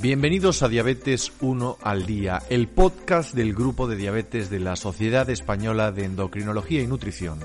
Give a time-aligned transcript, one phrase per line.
[0.00, 5.28] Bienvenidos a Diabetes 1 al Día, el podcast del grupo de diabetes de la Sociedad
[5.28, 7.40] Española de Endocrinología y Nutrición.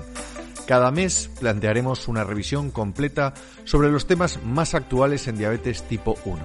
[0.64, 6.38] Cada mes plantearemos una revisión completa sobre los temas más actuales en diabetes tipo 1.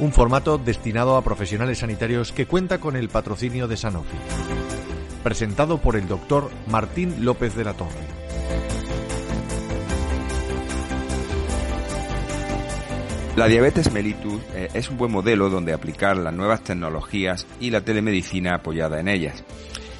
[0.00, 4.18] Un formato destinado a profesionales sanitarios que cuenta con el patrocinio de Sanofi.
[5.24, 8.17] Presentado por el doctor Martín López de la Torre.
[13.38, 17.82] La diabetes mellitus eh, es un buen modelo donde aplicar las nuevas tecnologías y la
[17.82, 19.44] telemedicina apoyada en ellas.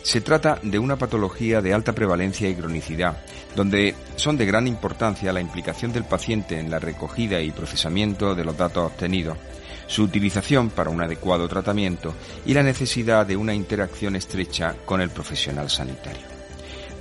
[0.03, 3.17] Se trata de una patología de alta prevalencia y cronicidad,
[3.55, 8.45] donde son de gran importancia la implicación del paciente en la recogida y procesamiento de
[8.45, 9.39] los datos obtenidos,
[9.87, 15.11] su utilización para un adecuado tratamiento y la necesidad de una interacción estrecha con el
[15.11, 16.38] profesional sanitario.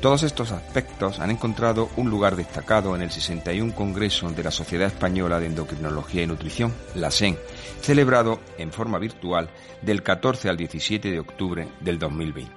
[0.01, 4.87] Todos estos aspectos han encontrado un lugar destacado en el 61 Congreso de la Sociedad
[4.87, 7.35] Española de Endocrinología y Nutrición, la SEN,
[7.81, 9.49] celebrado en forma virtual
[9.81, 12.53] del 14 al 17 de octubre del 2020.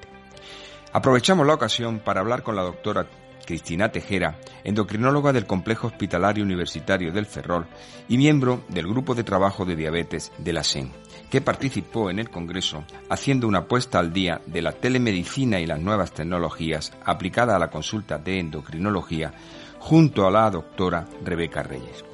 [0.93, 3.07] Aprovechamos la ocasión para hablar con la doctora
[3.51, 7.67] Cristina Tejera, endocrinóloga del Complejo Hospitalario Universitario del Ferrol
[8.09, 10.93] y miembro del Grupo de Trabajo de Diabetes de la SEN
[11.29, 15.81] que participó en el Congreso haciendo una puesta al día de la telemedicina y las
[15.81, 19.33] nuevas tecnologías aplicada a la consulta de endocrinología
[19.81, 22.10] junto a la doctora Rebeca Reyes.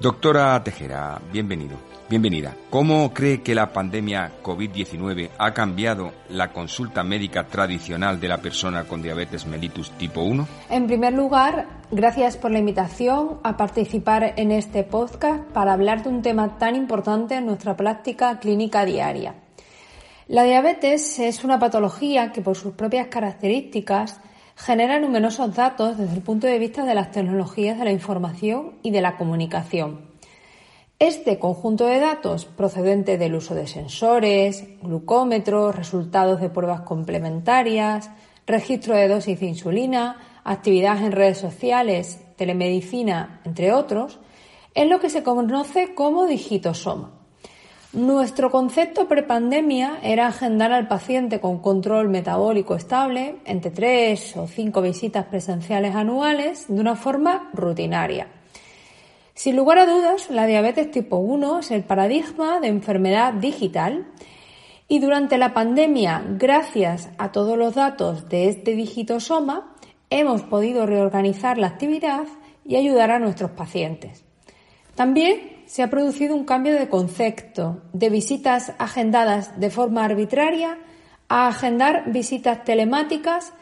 [0.00, 1.76] Doctora Tejera, bienvenido.
[2.08, 2.54] Bienvenida.
[2.70, 8.84] ¿Cómo cree que la pandemia COVID-19 ha cambiado la consulta médica tradicional de la persona
[8.84, 10.46] con diabetes mellitus tipo 1?
[10.70, 16.10] En primer lugar, gracias por la invitación a participar en este podcast para hablar de
[16.10, 19.34] un tema tan importante en nuestra práctica clínica diaria.
[20.28, 24.20] La diabetes es una patología que por sus propias características
[24.58, 28.90] genera numerosos datos desde el punto de vista de las tecnologías de la información y
[28.90, 30.00] de la comunicación.
[30.98, 38.10] Este conjunto de datos procedente del uso de sensores, glucómetros, resultados de pruebas complementarias,
[38.46, 44.18] registro de dosis de insulina, actividad en redes sociales, telemedicina, entre otros,
[44.74, 47.17] es lo que se conoce como digitosoma.
[47.94, 54.82] Nuestro concepto prepandemia era agendar al paciente con control metabólico estable entre tres o cinco
[54.82, 58.28] visitas presenciales anuales de una forma rutinaria.
[59.32, 64.06] Sin lugar a dudas, la diabetes tipo 1 es el paradigma de enfermedad digital
[64.86, 69.74] y durante la pandemia, gracias a todos los datos de este digitosoma,
[70.10, 72.26] hemos podido reorganizar la actividad
[72.66, 74.26] y ayudar a nuestros pacientes.
[74.94, 80.78] También se ha producido un cambio de concepto de visitas agendadas de forma arbitraria
[81.28, 83.52] a agendar visitas telemáticas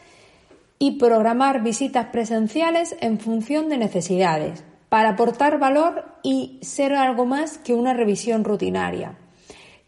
[0.79, 7.57] y programar visitas presenciales en función de necesidades, para aportar valor y ser algo más
[7.57, 9.17] que una revisión rutinaria.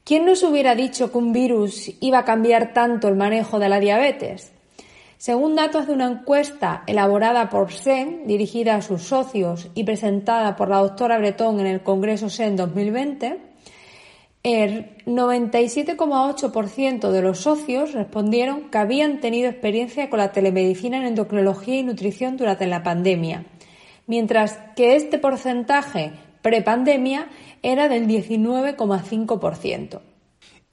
[0.03, 3.79] ¿Quién nos hubiera dicho que un virus iba a cambiar tanto el manejo de la
[3.79, 4.51] diabetes?
[5.19, 10.69] Según datos de una encuesta elaborada por SEN, dirigida a sus socios y presentada por
[10.69, 13.37] la doctora Bretón en el Congreso SEN 2020,
[14.41, 21.75] el 97,8% de los socios respondieron que habían tenido experiencia con la telemedicina en endocrinología
[21.75, 23.45] y nutrición durante la pandemia
[24.09, 27.29] mientras que este porcentaje prepandemia
[27.61, 30.01] era del 19,5%.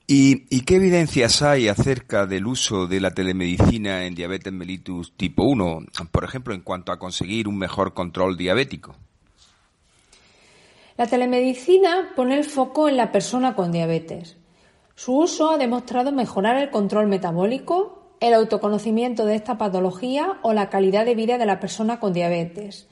[0.09, 5.43] ¿Y, ¿Y, qué evidencias hay acerca del uso de la telemedicina en diabetes mellitus tipo
[5.43, 5.79] 1,
[6.11, 8.95] por ejemplo, en cuanto a conseguir un mejor control diabético?
[10.95, 14.37] La telemedicina pone el foco en la persona con diabetes.
[14.95, 20.69] Su uso ha demostrado mejorar el control metabólico, el autoconocimiento de esta patología o la
[20.69, 22.87] calidad de vida de la persona con diabetes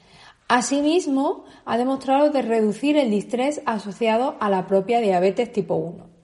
[0.48, 6.15] Asimismo, ha demostrado de reducir el distrés asociado a la propia diabetes tipo 1.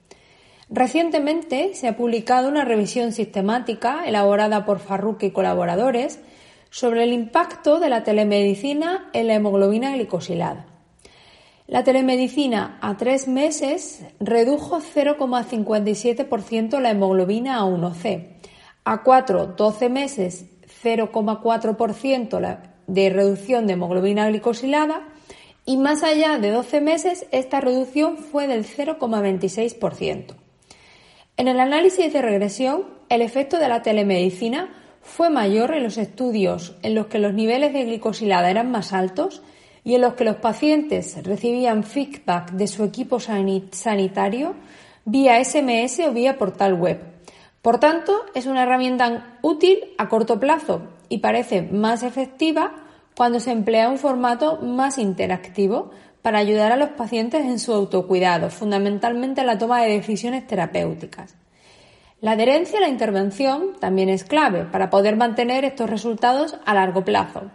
[0.74, 6.18] Recientemente se ha publicado una revisión sistemática elaborada por Farruque y colaboradores
[6.70, 10.64] sobre el impacto de la telemedicina en la hemoglobina glicosilada.
[11.66, 18.28] La telemedicina a tres meses redujo 0,57% la hemoglobina a 1C,
[18.84, 20.46] a 4, 12 meses
[20.82, 25.06] 0,4% la de reducción de hemoglobina glicosilada
[25.66, 30.41] y más allá de 12 meses esta reducción fue del 0,26%.
[31.36, 34.68] En el análisis de regresión, el efecto de la telemedicina
[35.00, 39.42] fue mayor en los estudios en los que los niveles de glicosilada eran más altos
[39.82, 44.54] y en los que los pacientes recibían feedback de su equipo sanitario
[45.04, 47.00] vía SMS o vía portal web.
[47.62, 52.72] Por tanto, es una herramienta útil a corto plazo y parece más efectiva
[53.16, 55.90] cuando se emplea un formato más interactivo
[56.22, 61.34] para ayudar a los pacientes en su autocuidado, fundamentalmente en la toma de decisiones terapéuticas.
[62.20, 67.04] La adherencia a la intervención también es clave para poder mantener estos resultados a largo
[67.04, 67.50] plazo.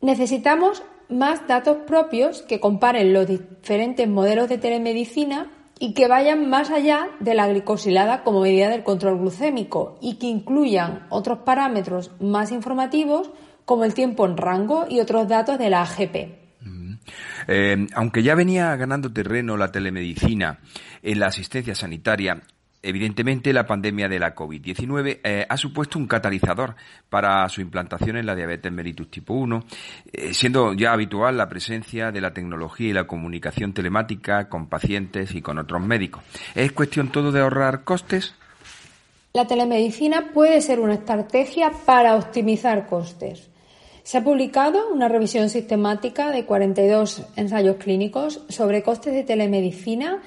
[0.00, 6.70] Necesitamos más datos propios que comparen los diferentes modelos de telemedicina y que vayan más
[6.70, 12.50] allá de la glicosilada como medida del control glucémico y que incluyan otros parámetros más
[12.50, 13.30] informativos
[13.64, 16.45] como el tiempo en rango y otros datos de la AGP.
[17.48, 20.58] Eh, aunque ya venía ganando terreno la telemedicina
[21.02, 22.42] en la asistencia sanitaria,
[22.86, 26.76] Evidentemente, la pandemia de la COVID-19 eh, ha supuesto un catalizador
[27.08, 29.64] para su implantación en la diabetes mellitus tipo 1,
[30.12, 35.34] eh, siendo ya habitual la presencia de la tecnología y la comunicación telemática con pacientes
[35.34, 36.22] y con otros médicos.
[36.54, 38.36] ¿Es cuestión todo de ahorrar costes?
[39.32, 43.50] La telemedicina puede ser una estrategia para optimizar costes.
[44.06, 50.22] Se ha publicado una revisión sistemática de 42 ensayos clínicos sobre costes de telemedicina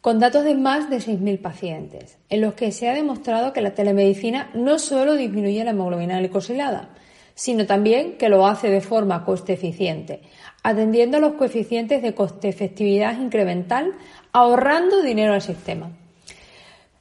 [0.00, 3.74] con datos de más de 6.000 pacientes, en los que se ha demostrado que la
[3.74, 6.90] telemedicina no solo disminuye la hemoglobina glicosilada,
[7.34, 10.20] sino también que lo hace de forma coste eficiente,
[10.62, 13.94] atendiendo a los coeficientes de coste-efectividad incremental,
[14.32, 15.90] ahorrando dinero al sistema.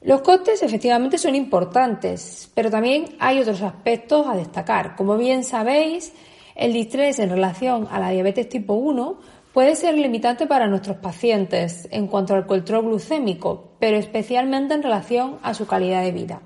[0.03, 4.95] Los costes efectivamente son importantes, pero también hay otros aspectos a destacar.
[4.95, 6.13] Como bien sabéis,
[6.55, 11.87] el distrés en relación a la diabetes tipo 1 Puede ser limitante para nuestros pacientes
[11.91, 16.41] en cuanto al control glucémico, pero especialmente en relación a su calidad de vida.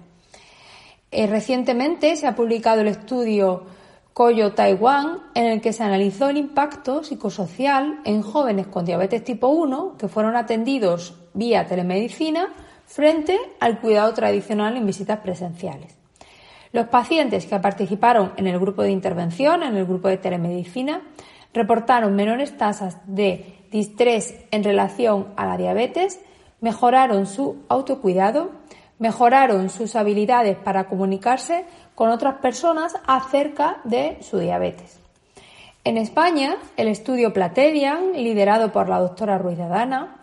[1.10, 3.64] Eh, recientemente se ha publicado el estudio
[4.12, 9.48] Coyo Taiwan, en el que se analizó el impacto psicosocial en jóvenes con diabetes tipo
[9.48, 12.54] 1 que fueron atendidos vía telemedicina
[12.88, 15.96] frente al cuidado tradicional en visitas presenciales.
[16.72, 21.02] Los pacientes que participaron en el grupo de intervención, en el grupo de telemedicina,
[21.54, 26.20] reportaron menores tasas de distrés en relación a la diabetes,
[26.62, 28.52] mejoraron su autocuidado,
[29.00, 35.00] mejoraron sus habilidades para comunicarse con otras personas acerca de su diabetes.
[35.84, 40.18] En España, el estudio Platedian, liderado por la doctora Ruiz de Adana,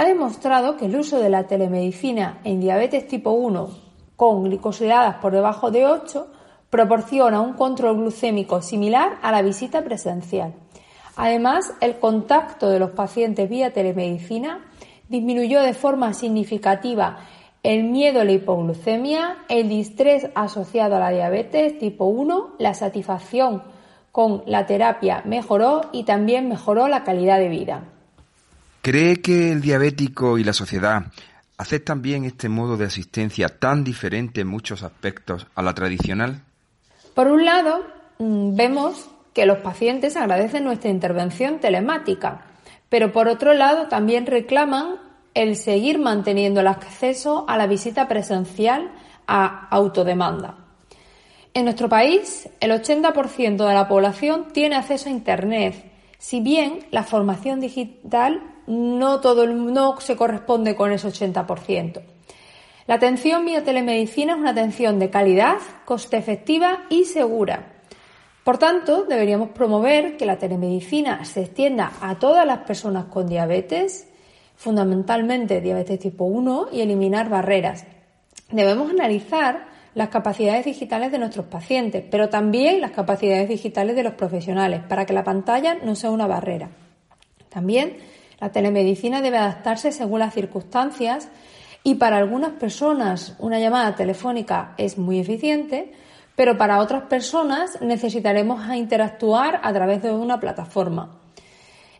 [0.00, 3.68] ha demostrado que el uso de la telemedicina en diabetes tipo 1
[4.16, 6.26] con glicosiladas por debajo de 8
[6.70, 10.54] proporciona un control glucémico similar a la visita presencial.
[11.16, 14.64] Además, el contacto de los pacientes vía telemedicina
[15.10, 17.18] disminuyó de forma significativa
[17.62, 23.64] el miedo a la hipoglucemia, el distrés asociado a la diabetes tipo 1, la satisfacción
[24.12, 27.84] con la terapia mejoró y también mejoró la calidad de vida.
[28.82, 31.04] ¿Cree que el diabético y la sociedad
[31.58, 36.40] aceptan bien este modo de asistencia tan diferente en muchos aspectos a la tradicional?
[37.12, 37.84] Por un lado,
[38.18, 42.46] mm, vemos que los pacientes agradecen nuestra intervención telemática,
[42.88, 44.96] pero por otro lado también reclaman
[45.34, 48.90] el seguir manteniendo el acceso a la visita presencial
[49.26, 50.56] a autodemanda.
[51.52, 55.84] En nuestro país, el 80% de la población tiene acceso a Internet,
[56.16, 58.40] si bien la formación digital
[58.70, 62.02] no, todo no se corresponde con ese 80%.
[62.86, 67.80] La atención vía telemedicina es una atención de calidad, coste efectiva y segura
[68.44, 74.08] por tanto, deberíamos promover que la telemedicina se extienda a todas las personas con diabetes,
[74.56, 77.86] fundamentalmente diabetes tipo 1, y eliminar barreras.
[78.50, 84.14] Debemos analizar las capacidades digitales de nuestros pacientes, pero también las capacidades digitales de los
[84.14, 86.70] profesionales, para que la pantalla no sea una barrera.
[87.50, 87.98] También
[88.40, 91.28] la telemedicina debe adaptarse según las circunstancias
[91.82, 95.92] y para algunas personas una llamada telefónica es muy eficiente,
[96.36, 101.18] pero para otras personas necesitaremos interactuar a través de una plataforma.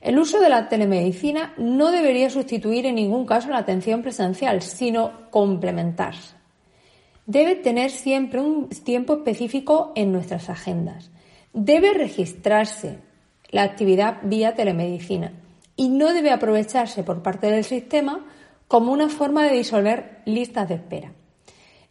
[0.00, 5.30] El uso de la telemedicina no debería sustituir en ningún caso la atención presencial, sino
[5.30, 6.14] complementar.
[7.26, 11.10] Debe tener siempre un tiempo específico en nuestras agendas.
[11.52, 12.98] Debe registrarse
[13.50, 15.32] la actividad vía telemedicina
[15.80, 18.26] y no debe aprovecharse por parte del sistema
[18.68, 21.12] como una forma de disolver listas de espera.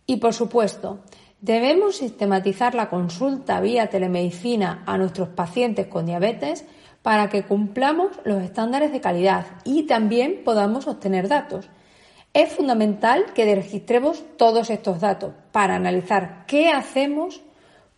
[0.05, 0.99] Y por supuesto,
[1.41, 6.65] Debemos sistematizar la consulta vía telemedicina a nuestros pacientes con diabetes
[7.01, 11.69] para que cumplamos los estándares de calidad y también podamos obtener datos.
[12.33, 17.41] Es fundamental que registremos todos estos datos para analizar qué hacemos,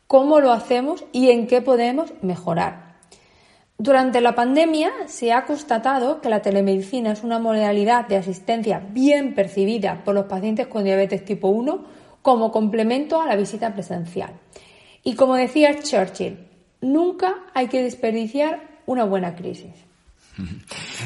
[0.05, 2.90] cómo lo hacemos y en qué podemos mejorar.
[3.81, 9.33] Durante la pandemia se ha constatado que la telemedicina es una modalidad de asistencia bien
[9.33, 11.83] percibida por los pacientes con diabetes tipo 1
[12.21, 14.33] como complemento a la visita presencial.
[15.03, 16.37] Y como decía Churchill,
[16.81, 19.73] nunca hay que desperdiciar una buena crisis.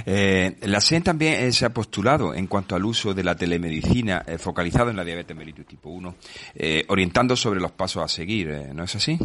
[0.05, 4.37] Eh, la SEN también se ha postulado en cuanto al uso de la telemedicina eh,
[4.37, 6.15] focalizado en la diabetes mellitus tipo 1,
[6.53, 9.17] eh, orientando sobre los pasos a seguir, ¿no es así?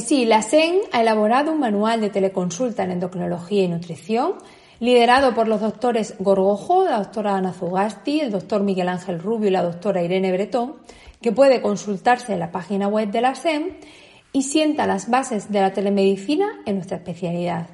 [0.00, 4.34] Sí, la SEN ha elaborado un manual de teleconsulta en endocrinología y nutrición
[4.80, 9.52] liderado por los doctores Gorgojo, la doctora Ana Zugasti, el doctor Miguel Ángel Rubio y
[9.52, 10.76] la doctora Irene Bretón,
[11.20, 13.76] que puede consultarse en la página web de la SEM
[14.32, 17.68] y sienta las bases de la telemedicina en nuestra especialidad.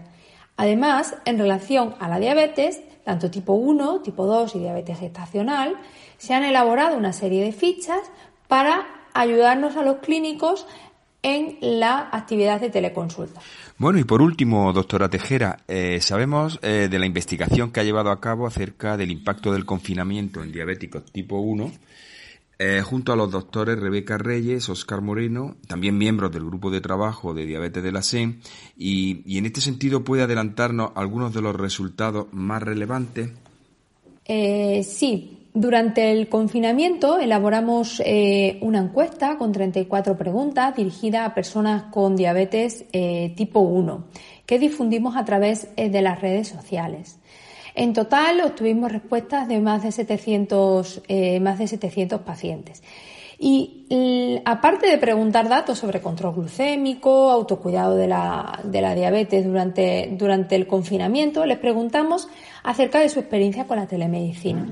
[0.57, 5.77] Además, en relación a la diabetes, tanto tipo 1, tipo 2 y diabetes gestacional,
[6.19, 8.01] se han elaborado una serie de fichas
[8.49, 10.67] para ayudarnos a los clínicos
[11.23, 13.41] en la actividad de teleconsulta.
[13.79, 18.11] Bueno, y por último, doctora Tejera, eh, sabemos eh, de la investigación que ha llevado
[18.11, 21.73] a cabo acerca del impacto del confinamiento en diabéticos tipo 1,
[22.59, 27.35] eh, junto a los doctores Rebeca Reyes, Oscar Moreno, también miembros del grupo de trabajo
[27.35, 28.41] de diabetes de la SEM,
[28.79, 33.31] y, y en este sentido puede adelantarnos algunos de los resultados más relevantes.
[34.27, 42.15] sí, durante el confinamiento elaboramos eh, una encuesta con 34 preguntas dirigida a personas con
[42.15, 44.05] diabetes eh, tipo 1
[44.45, 47.19] que difundimos a través eh, de las redes sociales.
[47.75, 51.03] En total obtuvimos respuestas de más de 700,
[51.41, 52.83] más de 700 pacientes.
[53.39, 53.85] Y
[54.47, 60.55] aparte de preguntar datos sobre control glucémico, autocuidado de la, de la diabetes durante, durante
[60.57, 62.29] el confinamiento, les preguntamos
[62.63, 64.69] acerca de su experiencia con la telemedicina.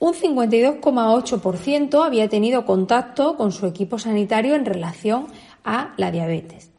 [0.00, 5.26] Un 52,8% había tenido contacto con su equipo sanitario en relación
[5.64, 6.70] a la diabetes.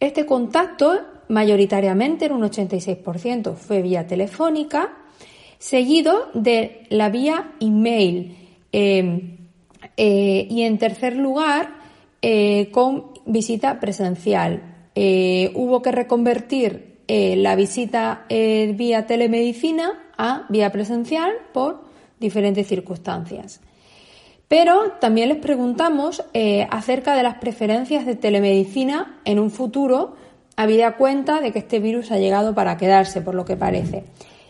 [0.00, 4.94] Este contacto, mayoritariamente en un 86%, fue vía telefónica,
[5.58, 8.36] seguido de la vía email
[8.72, 9.36] em,
[9.98, 11.76] eh, y en tercer lugar
[12.22, 14.88] eh, con visita presencial.
[14.94, 21.83] Eh, hubo que reconvertir la visita vía telemedicina a vía presencial por
[22.18, 23.60] diferentes circunstancias.
[24.48, 30.14] Pero también les preguntamos eh, acerca de las preferencias de telemedicina en un futuro,
[30.56, 34.04] habida cuenta de que este virus ha llegado para quedarse, por lo que parece.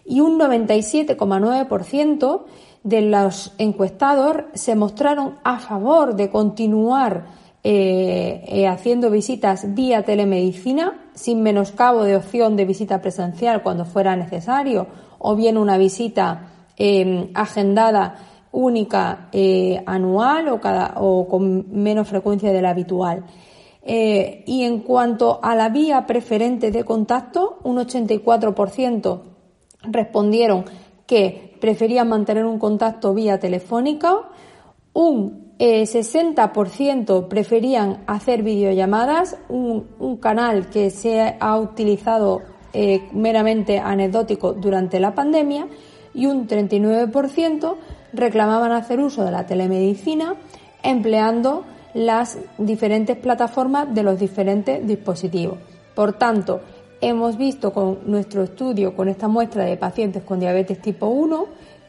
[0.04, 2.42] Y un 97,9%
[2.82, 7.24] de los encuestados se mostraron a favor de continuar
[7.62, 14.16] eh, eh, haciendo visitas vía telemedicina, sin menoscabo de opción de visita presencial cuando fuera
[14.16, 14.86] necesario,
[15.18, 18.16] o bien una visita Em, agendada
[18.50, 23.24] única eh, anual o, cada, o con menos frecuencia de la habitual.
[23.82, 29.20] Eh, y en cuanto a la vía preferente de contacto, un 84%
[29.82, 30.64] respondieron
[31.06, 34.30] que preferían mantener un contacto vía telefónica,
[34.94, 42.42] un 60% eh, preferían hacer videollamadas, un, un, canal que se ha utilizado
[43.12, 45.68] meramente anecdótico durante la pandemia,
[46.14, 47.76] y un 39%
[48.12, 50.36] reclamaban hacer uso de la telemedicina
[50.82, 55.58] empleando las diferentes plataformas de los diferentes dispositivos.
[55.94, 56.60] Por tanto,
[57.00, 61.46] hemos visto con nuestro estudio, con esta muestra de pacientes con diabetes tipo 1,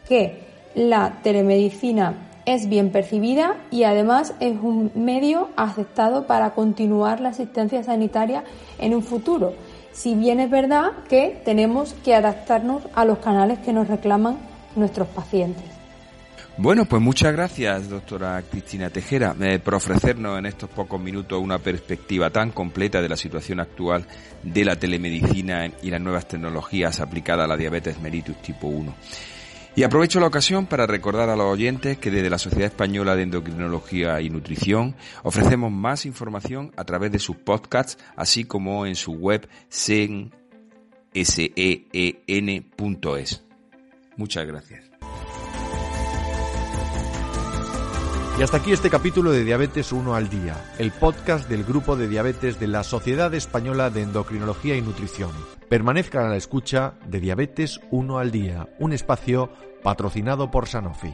[0.07, 0.43] que
[0.75, 7.83] la telemedicina es bien percibida y además es un medio aceptado para continuar la asistencia
[7.83, 8.43] sanitaria
[8.77, 9.53] en un futuro
[9.95, 14.37] si bien es verdad que tenemos que adaptarnos a los canales que nos reclaman
[14.75, 15.63] nuestros pacientes.
[16.57, 21.59] Bueno, pues muchas gracias, doctora Cristina Tejera, eh, por ofrecernos en estos pocos minutos una
[21.59, 24.05] perspectiva tan completa de la situación actual
[24.43, 28.93] de la telemedicina y las nuevas tecnologías aplicadas a la diabetes mellitus tipo 1.
[29.75, 33.23] Y aprovecho la ocasión para recordar a los oyentes que desde la Sociedad Española de
[33.23, 39.11] Endocrinología y Nutrición ofrecemos más información a través de sus podcasts, así como en su
[39.11, 40.31] web sen.es.
[44.15, 44.84] Muchas gracias.
[48.37, 52.09] Y hasta aquí este capítulo de Diabetes 1 al Día, el podcast del grupo de
[52.09, 55.31] diabetes de la Sociedad Española de Endocrinología y Nutrición.
[55.69, 59.51] Permanezcan a la escucha de Diabetes 1 al Día, un espacio
[59.83, 61.13] patrocinado por Sanofi.